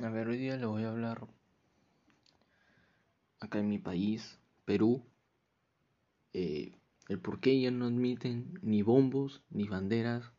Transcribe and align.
A 0.00 0.10
ver, 0.10 0.28
hoy 0.28 0.38
día 0.38 0.56
le 0.56 0.64
voy 0.64 0.84
a 0.84 0.90
hablar 0.90 1.26
acá 3.40 3.58
en 3.58 3.68
mi 3.68 3.78
país, 3.78 4.38
Perú, 4.64 5.04
eh, 6.32 6.70
el 7.08 7.18
por 7.18 7.40
qué 7.40 7.60
ya 7.60 7.72
no 7.72 7.86
admiten 7.86 8.60
ni 8.62 8.82
bombos 8.82 9.42
ni 9.50 9.66
banderas 9.66 10.32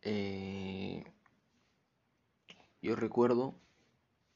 eh, 0.00 1.04
yo 2.80 2.96
recuerdo 2.96 3.54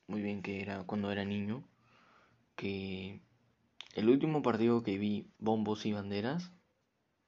muy 0.07 0.23
bien 0.23 0.43
que 0.43 0.61
era 0.61 0.84
cuando 0.84 1.11
era 1.12 1.25
niño, 1.25 1.64
que 2.57 3.21
el 3.95 4.08
último 4.08 4.43
partido 4.43 4.82
que 4.82 4.99
vi 4.99 5.29
bombos 5.39 5.86
y 5.86 5.93
banderas 5.93 6.53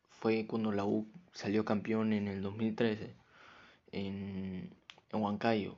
fue 0.09 0.47
cuando 0.47 0.73
la 0.73 0.85
U 0.85 1.09
salió 1.33 1.65
campeón 1.65 2.13
en 2.13 2.29
el 2.29 2.43
2013 2.43 3.15
en, 3.93 4.75
en 5.13 5.23
Huancayo. 5.23 5.77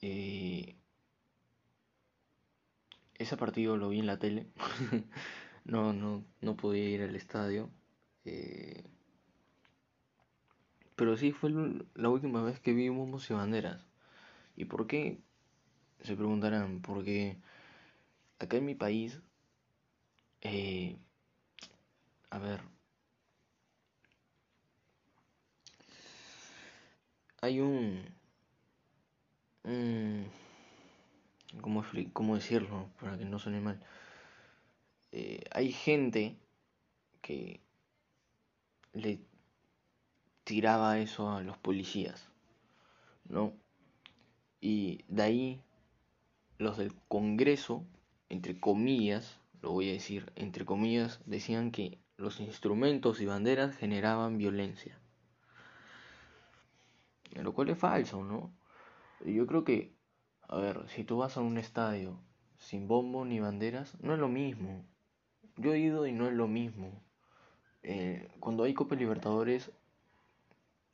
Eh, 0.00 0.76
ese 3.14 3.36
partido 3.36 3.76
lo 3.76 3.88
vi 3.88 4.00
en 4.00 4.06
la 4.06 4.18
tele. 4.18 4.46
no, 5.64 5.92
no, 5.92 6.24
no 6.40 6.56
podía 6.56 6.88
ir 6.88 7.02
al 7.02 7.16
estadio. 7.16 7.70
Eh, 8.24 8.84
pero 10.96 11.16
sí 11.16 11.32
fue 11.32 11.50
la 11.94 12.08
última 12.08 12.42
vez 12.42 12.60
que 12.60 12.72
vi 12.72 12.88
bombos 12.88 13.30
y 13.30 13.34
banderas. 13.34 13.86
¿Y 14.56 14.66
por 14.66 14.86
qué? 14.86 15.20
Se 16.04 16.14
preguntarán, 16.16 16.82
porque 16.82 17.38
acá 18.38 18.58
en 18.58 18.66
mi 18.66 18.74
país, 18.74 19.20
eh, 20.42 20.98
a 22.28 22.38
ver, 22.38 22.60
hay 27.40 27.60
un, 27.60 28.04
¿cómo, 32.12 32.34
decirlo? 32.34 32.90
Para 33.00 33.16
que 33.16 33.24
no 33.24 33.38
suene 33.38 33.60
mal. 33.60 33.80
Eh, 35.10 35.42
hay 35.52 35.72
gente 35.72 36.36
que 37.22 37.60
le 38.92 39.20
tiraba 40.44 40.98
eso 40.98 41.30
a 41.30 41.42
los 41.42 41.56
policías, 41.56 42.28
¿no? 43.26 43.54
Y 44.60 45.02
de 45.08 45.22
ahí 45.22 45.64
los 46.58 46.78
del 46.78 46.94
Congreso, 47.08 47.84
entre 48.28 48.58
comillas, 48.58 49.40
lo 49.62 49.72
voy 49.72 49.90
a 49.90 49.92
decir, 49.92 50.32
entre 50.36 50.64
comillas, 50.64 51.20
decían 51.26 51.70
que 51.70 51.98
los 52.16 52.40
instrumentos 52.40 53.20
y 53.20 53.26
banderas 53.26 53.76
generaban 53.76 54.38
violencia. 54.38 54.98
Lo 57.32 57.52
cual 57.52 57.70
es 57.70 57.78
falso, 57.78 58.22
¿no? 58.22 58.52
Yo 59.24 59.46
creo 59.46 59.64
que, 59.64 59.96
a 60.48 60.56
ver, 60.58 60.88
si 60.88 61.04
tú 61.04 61.16
vas 61.18 61.36
a 61.36 61.40
un 61.40 61.58
estadio 61.58 62.20
sin 62.58 62.86
bombo 62.86 63.24
ni 63.24 63.40
banderas, 63.40 63.96
no 64.00 64.14
es 64.14 64.20
lo 64.20 64.28
mismo. 64.28 64.86
Yo 65.56 65.72
he 65.72 65.78
ido 65.78 66.06
y 66.06 66.12
no 66.12 66.28
es 66.28 66.34
lo 66.34 66.46
mismo. 66.46 67.02
Eh, 67.82 68.28
cuando 68.40 68.64
hay 68.64 68.74
Copa 68.74 68.94
Libertadores, 68.94 69.72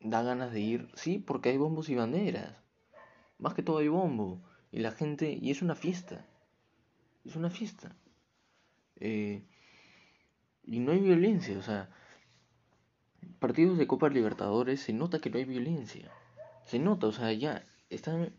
da 0.00 0.22
ganas 0.22 0.52
de 0.52 0.60
ir, 0.60 0.88
sí, 0.94 1.18
porque 1.18 1.50
hay 1.50 1.58
bombos 1.58 1.88
y 1.88 1.94
banderas. 1.94 2.56
Más 3.38 3.54
que 3.54 3.62
todo 3.62 3.78
hay 3.78 3.88
bombo. 3.88 4.42
Y 4.72 4.80
la 4.80 4.92
gente, 4.92 5.38
y 5.40 5.50
es 5.50 5.62
una 5.62 5.74
fiesta. 5.74 6.24
Es 7.24 7.36
una 7.36 7.50
fiesta. 7.50 7.94
Eh, 8.96 9.42
y 10.64 10.78
no 10.78 10.92
hay 10.92 11.00
violencia, 11.00 11.58
o 11.58 11.62
sea, 11.62 11.90
partidos 13.38 13.78
de 13.78 13.86
Copa 13.86 14.08
Libertadores 14.08 14.80
se 14.80 14.92
nota 14.92 15.20
que 15.20 15.30
no 15.30 15.38
hay 15.38 15.44
violencia. 15.44 16.10
Se 16.66 16.78
nota, 16.78 17.08
o 17.08 17.12
sea, 17.12 17.32
ya 17.32 17.66
están 17.88 18.32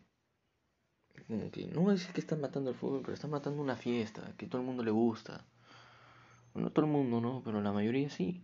no 1.27 1.81
voy 1.81 1.91
a 1.91 1.93
decir 1.93 2.11
que 2.13 2.19
están 2.19 2.41
matando 2.41 2.69
el 2.71 2.75
fútbol, 2.75 3.01
pero 3.01 3.13
están 3.13 3.31
matando 3.31 3.61
una 3.61 3.77
fiesta 3.77 4.33
que 4.37 4.47
todo 4.47 4.61
el 4.61 4.67
mundo 4.67 4.83
le 4.83 4.91
gusta. 4.91 5.45
No 6.53 6.71
todo 6.71 6.85
el 6.85 6.91
mundo, 6.91 7.21
¿no? 7.21 7.41
Pero 7.45 7.61
la 7.61 7.71
mayoría 7.71 8.09
sí. 8.09 8.43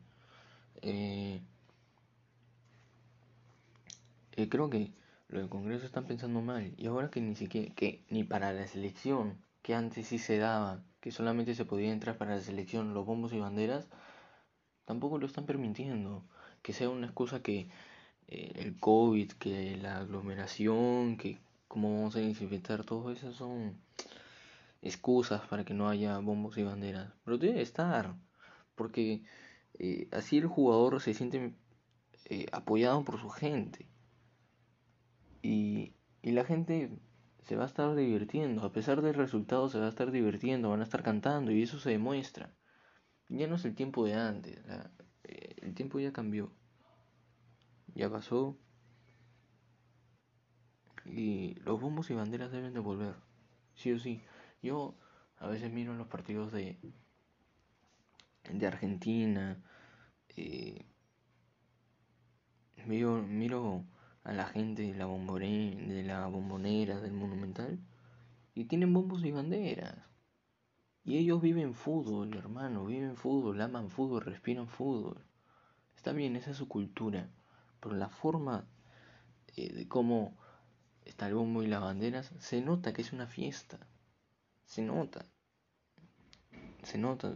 Eh, 0.81 1.41
eh, 4.37 4.49
creo 4.49 4.69
que 4.69 4.93
los 5.29 5.41
del 5.41 5.49
Congreso 5.49 5.85
están 5.85 6.05
pensando 6.05 6.41
mal. 6.41 6.73
Y 6.77 6.87
ahora 6.87 7.09
que 7.09 7.21
ni 7.21 7.35
siquiera, 7.35 7.73
que 7.75 8.05
ni 8.09 8.23
para 8.23 8.53
la 8.53 8.67
selección, 8.67 9.37
que 9.61 9.75
antes 9.75 10.07
sí 10.07 10.19
se 10.19 10.37
daba, 10.37 10.83
que 11.01 11.11
solamente 11.11 11.55
se 11.55 11.65
podía 11.65 11.91
entrar 11.91 12.17
para 12.17 12.35
la 12.35 12.41
selección 12.41 12.93
los 12.93 13.05
bombos 13.05 13.33
y 13.33 13.39
banderas, 13.39 13.87
tampoco 14.85 15.17
lo 15.19 15.25
están 15.27 15.45
permitiendo. 15.45 16.23
Que 16.61 16.73
sea 16.73 16.89
una 16.89 17.07
excusa 17.07 17.41
que 17.41 17.69
eh, 18.27 18.53
el 18.55 18.79
COVID, 18.79 19.33
que 19.33 19.77
la 19.77 19.97
aglomeración, 19.97 21.17
que 21.17 21.39
cómo 21.67 21.93
vamos 21.97 22.15
a 22.15 22.19
desinfectar, 22.19 22.83
todo 22.85 23.11
eso 23.11 23.33
son 23.33 23.77
excusas 24.81 25.41
para 25.47 25.65
que 25.65 25.73
no 25.73 25.89
haya 25.89 26.17
bombos 26.19 26.57
y 26.57 26.63
banderas. 26.63 27.11
Pero 27.25 27.37
debe 27.37 27.61
estar, 27.61 28.15
porque 28.75 29.23
eh, 29.79 30.07
así 30.11 30.37
el 30.37 30.47
jugador 30.47 31.01
se 31.01 31.13
siente 31.13 31.53
eh, 32.25 32.47
apoyado 32.51 33.03
por 33.03 33.19
su 33.19 33.29
gente. 33.29 33.87
Y, 35.47 35.93
la 36.23 36.43
gente 36.43 36.91
se 37.43 37.55
va 37.55 37.63
a 37.63 37.67
estar 37.67 37.95
divirtiendo, 37.95 38.63
a 38.63 38.73
pesar 38.73 39.01
del 39.01 39.13
resultado 39.13 39.69
se 39.69 39.79
va 39.79 39.85
a 39.85 39.89
estar 39.89 40.11
divirtiendo, 40.11 40.71
van 40.71 40.81
a 40.81 40.83
estar 40.83 41.03
cantando 41.03 41.53
y 41.53 41.63
eso 41.63 41.79
se 41.79 41.91
demuestra. 41.91 42.53
Ya 43.29 43.47
no 43.47 43.55
es 43.55 43.63
el 43.63 43.73
tiempo 43.73 44.05
de 44.05 44.15
antes, 44.15 44.59
eh, 45.23 45.55
el 45.61 45.73
tiempo 45.73 45.99
ya 46.01 46.11
cambió, 46.11 46.51
ya 47.95 48.09
pasó 48.09 48.57
y 51.05 51.55
los 51.61 51.79
bombos 51.79 52.09
y 52.09 52.13
banderas 52.13 52.51
deben 52.51 52.73
de 52.73 52.81
volver, 52.81 53.15
sí 53.75 53.93
o 53.93 53.99
sí. 53.99 54.21
Yo 54.61 54.95
a 55.37 55.47
veces 55.47 55.71
miro 55.71 55.93
los 55.93 56.07
partidos 56.07 56.51
de, 56.51 56.77
de 58.51 58.67
Argentina, 58.67 59.63
eh, 60.35 60.85
miro, 62.85 63.23
miro 63.23 63.85
a 64.27 64.33
la 64.33 64.45
gente 64.45 64.81
de 64.81 64.93
la, 64.93 65.07
de 65.07 66.03
la 66.03 66.27
bombonera, 66.27 66.99
del 66.99 67.13
monumental, 67.13 67.79
y 68.53 68.65
tienen 68.65 68.93
bombos 68.93 69.23
y 69.23 69.31
banderas. 69.31 69.95
Y 71.05 71.17
ellos 71.17 71.41
viven 71.41 71.73
fútbol, 71.73 72.35
hermano, 72.35 72.85
viven 72.85 73.15
fútbol, 73.15 73.61
aman 73.61 73.89
fútbol, 73.89 74.25
respiran 74.25 74.67
fútbol. 74.67 75.23
Está 75.95 76.11
bien, 76.11 76.35
esa 76.35 76.51
es 76.51 76.57
su 76.57 76.67
cultura, 76.67 77.29
pero 77.79 77.95
la 77.95 78.09
forma 78.09 78.67
eh, 79.55 79.71
de 79.71 79.87
cómo 79.87 80.37
está 81.05 81.27
el 81.27 81.35
bombo 81.35 81.63
y 81.63 81.67
las 81.67 81.79
banderas, 81.79 82.33
se 82.37 82.59
nota 82.61 82.91
que 82.91 83.03
es 83.03 83.13
una 83.13 83.27
fiesta. 83.27 83.79
Se 84.65 84.81
nota. 84.81 85.25
Se 86.83 86.97
nota. 86.97 87.33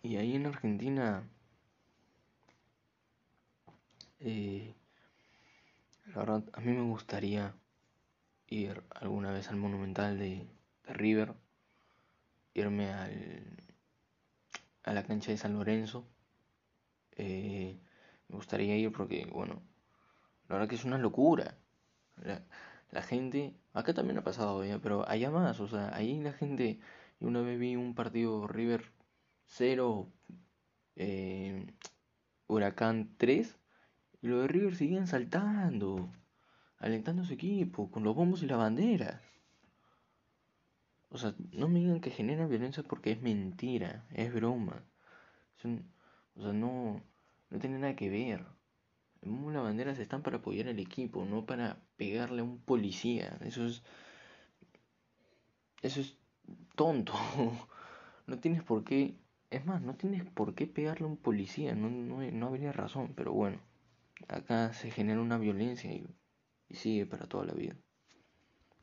Y 0.00 0.16
ahí 0.16 0.36
en 0.36 0.46
Argentina... 0.46 1.28
Eh, 4.20 4.74
la 6.14 6.20
verdad, 6.20 6.44
a 6.52 6.60
mí 6.60 6.72
me 6.72 6.82
gustaría 6.82 7.54
ir 8.46 8.84
alguna 8.90 9.32
vez 9.32 9.48
al 9.48 9.56
Monumental 9.56 10.16
de, 10.16 10.46
River, 10.86 11.34
irme 12.52 12.92
al, 12.92 13.56
a 14.84 14.92
la 14.92 15.02
cancha 15.02 15.32
de 15.32 15.38
San 15.38 15.54
Lorenzo. 15.54 16.06
Eh, 17.16 17.76
me 18.28 18.36
gustaría 18.36 18.76
ir 18.76 18.92
porque, 18.92 19.26
bueno, 19.26 19.60
la 20.48 20.56
verdad 20.56 20.68
que 20.68 20.76
es 20.76 20.84
una 20.84 20.98
locura. 20.98 21.56
La, 22.92 23.02
gente, 23.02 23.54
acá 23.72 23.92
también 23.92 24.18
ha 24.18 24.24
pasado, 24.24 24.62
¿eh? 24.62 24.78
pero 24.80 25.08
allá 25.08 25.30
más, 25.30 25.58
o 25.58 25.66
sea, 25.66 25.94
ahí 25.96 26.20
la 26.20 26.32
gente, 26.32 26.78
yo 27.18 27.26
una 27.26 27.40
vez 27.40 27.58
vi 27.58 27.74
un 27.74 27.96
partido 27.96 28.46
River 28.46 28.84
0, 29.46 30.12
eh, 30.94 31.66
Huracán 32.46 33.16
3, 33.16 33.58
y 34.24 34.26
los 34.26 34.40
de 34.40 34.48
River 34.48 34.74
siguen 34.74 35.06
saltando, 35.06 36.10
alentando 36.78 37.20
a 37.20 37.24
su 37.26 37.34
equipo, 37.34 37.90
con 37.90 38.04
los 38.04 38.14
bombos 38.16 38.42
y 38.42 38.46
la 38.46 38.56
bandera. 38.56 39.20
O 41.10 41.18
sea, 41.18 41.34
no 41.52 41.68
me 41.68 41.80
digan 41.80 42.00
que 42.00 42.10
genera 42.10 42.46
violencia 42.46 42.82
porque 42.82 43.12
es 43.12 43.20
mentira, 43.20 44.06
es 44.14 44.32
broma. 44.32 44.82
o 46.36 46.42
sea, 46.42 46.52
no, 46.54 47.02
no 47.50 47.58
tiene 47.58 47.78
nada 47.78 47.96
que 47.96 48.08
ver. 48.08 48.46
Las 49.20 49.62
banderas 49.62 49.98
están 49.98 50.22
para 50.22 50.38
apoyar 50.38 50.68
al 50.68 50.78
equipo, 50.78 51.26
no 51.26 51.44
para 51.44 51.76
pegarle 51.98 52.40
a 52.40 52.44
un 52.44 52.60
policía. 52.60 53.36
Eso 53.42 53.66
es. 53.66 53.82
Eso 55.82 56.00
es 56.00 56.16
tonto. 56.74 57.12
No 58.26 58.38
tienes 58.38 58.62
por 58.62 58.84
qué. 58.84 59.18
Es 59.50 59.66
más, 59.66 59.82
no 59.82 59.96
tienes 59.96 60.24
por 60.24 60.54
qué 60.54 60.66
pegarle 60.66 61.04
a 61.04 61.10
un 61.10 61.18
policía. 61.18 61.74
No, 61.74 61.90
no, 61.90 62.22
no 62.22 62.46
habría 62.46 62.72
razón, 62.72 63.12
pero 63.14 63.34
bueno 63.34 63.58
acá 64.28 64.72
se 64.72 64.90
genera 64.90 65.20
una 65.20 65.38
violencia 65.38 65.92
y, 65.92 66.06
sigue 66.70 67.06
para 67.06 67.26
toda 67.26 67.44
la 67.44 67.54
vida. 67.54 67.76